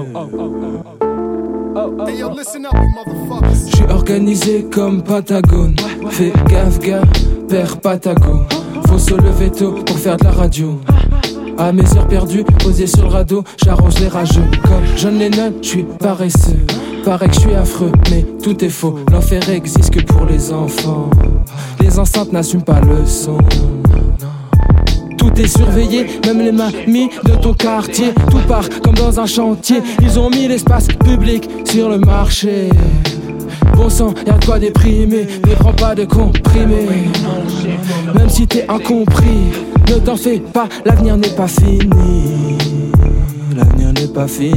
[0.00, 0.30] Oh, oh,
[1.74, 2.36] oh,
[3.50, 5.74] je suis organisé comme Patagone.
[6.10, 7.08] Fais gaffe, gaffe,
[7.48, 8.42] père Patago.
[8.86, 10.80] Faut se lever tôt pour faire de la radio.
[11.58, 14.44] À mes heures perdues, posé sur le radeau, j'arrange les rageux.
[14.62, 16.64] Comme John Lennon, je suis paresseux.
[17.04, 19.00] Paraît que je suis affreux, mais tout est faux.
[19.10, 21.10] L'enfer existe que pour les enfants.
[21.80, 23.38] Les enceintes n'assument pas le son.
[25.38, 28.12] Est surveillé, même les mamies de ton quartier.
[28.28, 29.80] Tout part comme dans un chantier.
[30.02, 32.70] Ils ont mis l'espace public sur le marché.
[33.76, 36.88] Bon sang, y'a de quoi déprimer, ne prends pas de comprimé.
[38.16, 39.52] Même si t'es incompris,
[39.88, 42.58] ne t'en fais pas, l'avenir n'est pas fini.
[43.56, 44.56] L'avenir n'est pas fini.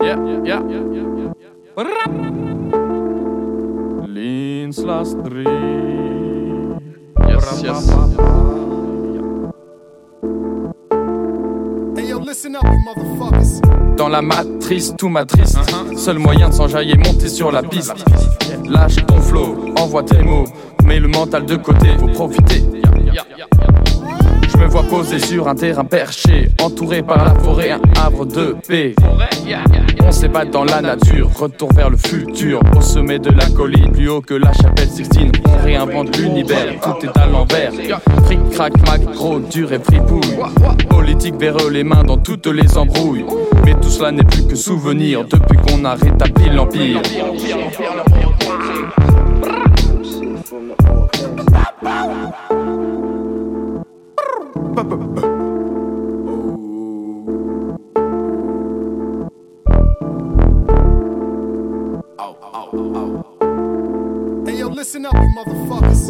[0.00, 0.88] Yeah, yeah, yeah,
[7.26, 7.90] Yes, yes.
[13.96, 15.56] Dans la matrice, tout matrice.
[15.96, 17.94] Seul moyen de s'enjailler, monter sur la piste.
[18.68, 20.44] Lâche ton flow, envoie tes mots.
[20.84, 22.62] Mets le mental de côté, faut profiter.
[24.58, 28.56] Je me vois poser sur un terrain perché, entouré par la forêt, un havre de
[28.66, 28.92] paix.
[30.02, 32.60] On s'ébat dans la nature, retour vers le futur.
[32.76, 35.30] Au sommet de la colline, plus haut que la chapelle Sixtine.
[35.46, 37.72] On réinvente l'univers, tout est à l'envers.
[38.24, 40.36] Fric, crac, mac, gros, dur et fripouille.
[40.90, 43.24] Politique vers eux, les mains dans toutes les embrouilles.
[43.64, 47.00] Mais tout cela n'est plus que souvenir depuis qu'on a rétabli l'empire.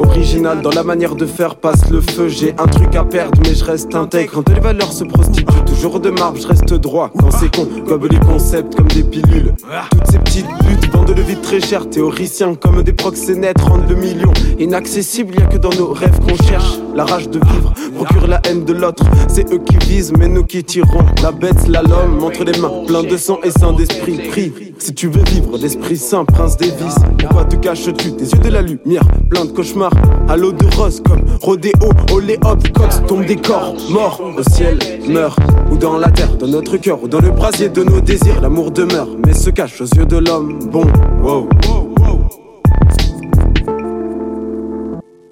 [0.00, 3.54] Original dans la manière de faire passe le feu J'ai un truc à perdre mais
[3.54, 4.32] je reste intègre.
[4.34, 7.10] Quand les valeurs se prostituent toujours de marbre Je reste droit.
[7.18, 9.54] Quand c'est con Gobe les concepts comme des pilules.
[9.90, 11.88] Toutes ces petites putes vendent le vide très cher.
[11.88, 15.36] Théoriciens comme des proxénètes rendent le million Inaccessible.
[15.38, 17.72] Y'a que dans nos rêves qu'on cherche La rage de vivre.
[17.94, 21.82] Procure la de l'autre C'est eux qui visent mais nous qui tirons La bête la
[21.82, 25.58] l'homme entre les mains Plein de sang et saint d'esprit Prie si tu veux vivre
[25.58, 29.50] d'esprit saint Prince des vices Pourquoi te caches-tu des yeux de la lumière Plein de
[29.50, 29.92] cauchemars?
[30.28, 31.72] À l'eau de rose comme rodéo,
[32.12, 34.78] oléop, cox, tombe des corps, morts au ciel,
[35.08, 35.38] meurt,
[35.70, 38.70] ou dans la terre, dans notre cœur, ou dans le brasier de nos désirs, l'amour
[38.70, 40.58] demeure, mais se cache aux yeux de l'homme.
[40.70, 40.86] Bon,
[41.22, 41.48] wow.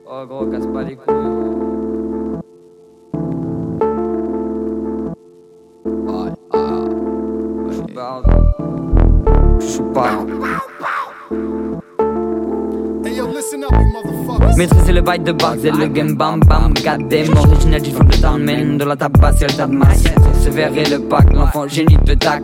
[0.08, 1.75] Oh gros, casse pas les couilles.
[14.56, 18.78] Maîtriser le bail de base et le game bam bam Goddamn original du fond de
[18.78, 20.04] De la tabasse et le tas de masse.
[20.46, 22.42] Le pack, l'enfant génie de tac.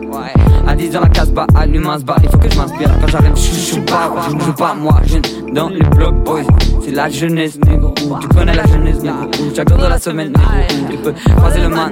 [0.67, 3.07] À 10 ans la casse bas, allume un bar Il faut que je m'inspire quand
[3.07, 6.41] j'arrive, je joue pas Je ne joue pas moi, je dans les block boys.
[6.83, 9.29] C'est la jeunesse négro, tu connais la jeunesse négro.
[9.55, 11.91] Chaque jour de la semaine négro, tu peux croiser le man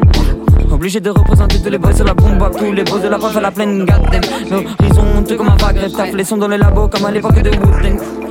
[0.81, 3.37] Obligé de représenter tous les boys sur la bombe Tous les boys de la prof
[3.37, 6.87] à la plaine, goddamn L'horizon honteux comme un vague, taf les sons dans le labo
[6.87, 8.30] Comme à l'époque de Wu-Tang